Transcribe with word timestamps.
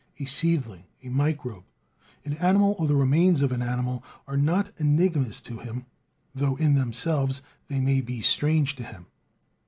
A 0.19 0.25
seedling, 0.25 0.85
a 1.03 1.09
microbe, 1.09 1.63
an 2.25 2.33
animal 2.37 2.75
or 2.79 2.87
the 2.87 2.95
remains 2.95 3.43
of 3.43 3.51
an 3.51 3.61
animal, 3.61 4.03
are 4.25 4.35
not 4.35 4.73
enigmas 4.79 5.39
to 5.41 5.59
him, 5.59 5.85
though 6.33 6.55
in 6.55 6.73
themselves 6.73 7.43
they 7.67 7.79
may 7.79 8.01
be 8.01 8.23
strange 8.23 8.75
to 8.77 8.83
him. 8.83 9.05